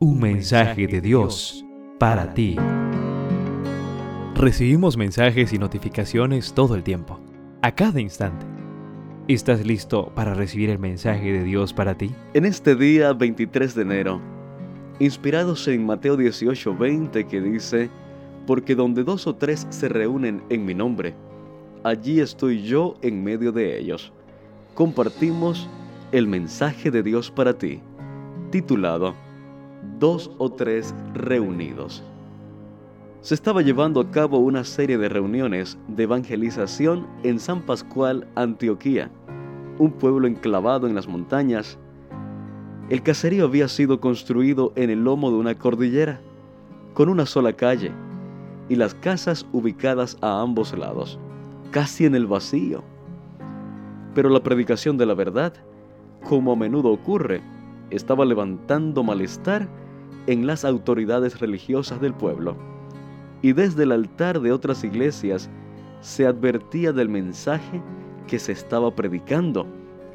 [0.00, 1.64] Un mensaje de Dios
[1.98, 2.54] para ti.
[4.36, 7.18] Recibimos mensajes y notificaciones todo el tiempo,
[7.62, 8.46] a cada instante.
[9.26, 12.12] ¿Estás listo para recibir el mensaje de Dios para ti?
[12.34, 14.20] En este día 23 de enero,
[15.00, 17.90] inspirados en Mateo 18:20 que dice,
[18.46, 21.16] porque donde dos o tres se reúnen en mi nombre,
[21.82, 24.12] allí estoy yo en medio de ellos.
[24.74, 25.68] Compartimos
[26.12, 27.80] el mensaje de Dios para ti,
[28.52, 29.26] titulado
[29.98, 32.02] dos o tres reunidos.
[33.20, 39.10] Se estaba llevando a cabo una serie de reuniones de evangelización en San Pascual, Antioquía,
[39.78, 41.78] un pueblo enclavado en las montañas.
[42.90, 46.20] El caserío había sido construido en el lomo de una cordillera,
[46.94, 47.92] con una sola calle,
[48.68, 51.18] y las casas ubicadas a ambos lados,
[51.70, 52.84] casi en el vacío.
[54.14, 55.54] Pero la predicación de la verdad,
[56.28, 57.42] como a menudo ocurre,
[57.90, 59.68] estaba levantando malestar
[60.26, 62.56] en las autoridades religiosas del pueblo.
[63.42, 65.48] Y desde el altar de otras iglesias
[66.00, 67.82] se advertía del mensaje
[68.26, 69.66] que se estaba predicando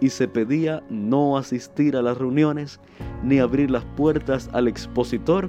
[0.00, 2.80] y se pedía no asistir a las reuniones
[3.22, 5.48] ni abrir las puertas al expositor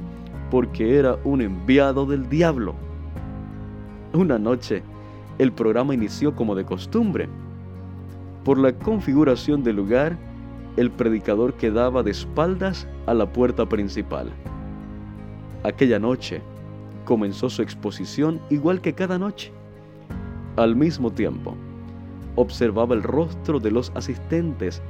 [0.52, 2.76] porque era un enviado del diablo.
[4.14, 4.84] Una noche,
[5.40, 7.28] el programa inició como de costumbre.
[8.46, 10.18] Por la configuración del lugar,
[10.78, 14.32] el predicador quedaba de espaldas a la puerta principal.
[15.64, 16.42] Aquella noche
[17.06, 19.52] comenzó su exposición igual que cada noche.
[20.56, 21.56] Al mismo tiempo,
[22.36, 24.82] observaba el rostro de los asistentes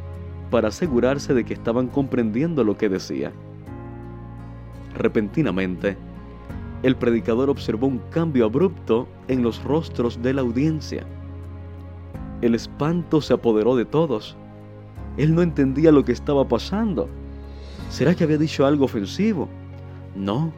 [0.49, 3.31] para asegurarse de que estaban comprendiendo lo que decía.
[4.95, 5.97] Repentinamente,
[6.83, 11.05] el predicador observó un cambio abrupto en los rostros de la audiencia.
[12.41, 14.37] El espanto se apoderó de todos.
[15.17, 17.07] Él no entendía lo que estaba pasando.
[17.89, 19.47] ¿Será que había dicho algo ofensivo?
[20.15, 20.51] No,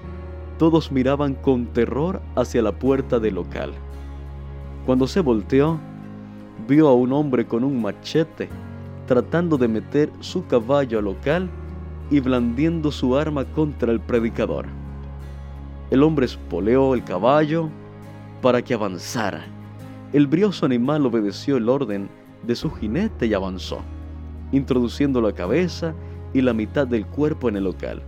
[0.57, 3.73] todos miraban con terror hacia la puerta del local.
[4.85, 5.79] Cuando se volteó,
[6.67, 8.49] vio a un hombre con un machete
[9.07, 11.49] tratando de meter su caballo al local
[12.09, 14.65] y blandiendo su arma contra el predicador.
[15.91, 17.69] El hombre espoleó el caballo
[18.41, 19.45] para que avanzara.
[20.13, 22.09] El brioso animal obedeció el orden
[22.43, 23.81] de su jinete y avanzó,
[24.55, 25.93] introduciendo la cabeza
[26.33, 28.01] y la mitad del cuerpo en el local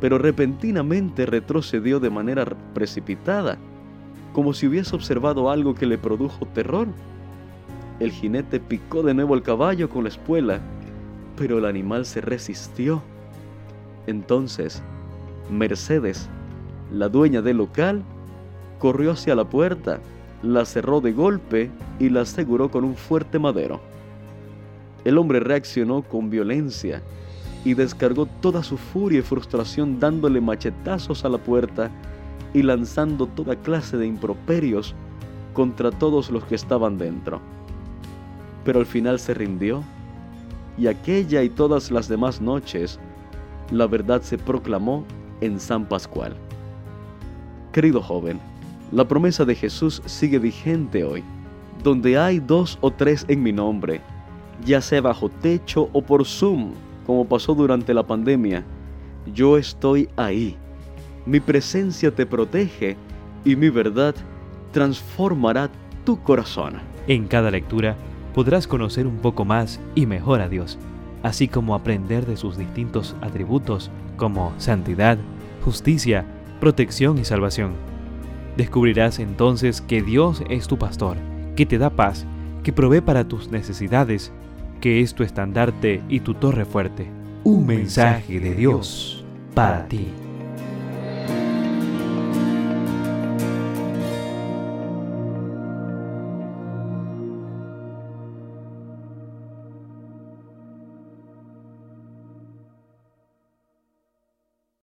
[0.00, 3.58] pero repentinamente retrocedió de manera precipitada,
[4.32, 6.88] como si hubiese observado algo que le produjo terror.
[8.00, 10.60] El jinete picó de nuevo al caballo con la espuela,
[11.36, 13.02] pero el animal se resistió.
[14.06, 14.82] Entonces,
[15.50, 16.28] Mercedes,
[16.90, 18.02] la dueña del local,
[18.78, 20.00] corrió hacia la puerta,
[20.42, 23.80] la cerró de golpe y la aseguró con un fuerte madero.
[25.04, 27.02] El hombre reaccionó con violencia
[27.64, 31.90] y descargó toda su furia y frustración dándole machetazos a la puerta
[32.54, 34.94] y lanzando toda clase de improperios
[35.52, 37.40] contra todos los que estaban dentro.
[38.64, 39.82] Pero al final se rindió
[40.78, 42.98] y aquella y todas las demás noches
[43.70, 45.04] la verdad se proclamó
[45.40, 46.34] en San Pascual.
[47.72, 48.40] Querido joven,
[48.92, 51.22] la promesa de Jesús sigue vigente hoy.
[51.84, 54.00] Donde hay dos o tres en mi nombre,
[54.64, 56.72] ya sea bajo techo o por Zoom,
[57.06, 58.64] como pasó durante la pandemia,
[59.34, 60.56] yo estoy ahí.
[61.26, 62.96] Mi presencia te protege
[63.44, 64.14] y mi verdad
[64.72, 65.70] transformará
[66.04, 66.74] tu corazón.
[67.06, 67.96] En cada lectura
[68.34, 70.78] podrás conocer un poco más y mejor a Dios,
[71.22, 75.18] así como aprender de sus distintos atributos como santidad,
[75.64, 76.24] justicia,
[76.60, 77.72] protección y salvación.
[78.56, 81.16] Descubrirás entonces que Dios es tu pastor,
[81.56, 82.26] que te da paz,
[82.62, 84.32] que provee para tus necesidades
[84.80, 87.06] que es tu estandarte y tu torre fuerte.
[87.44, 89.24] Un mensaje de Dios
[89.54, 90.08] para ti.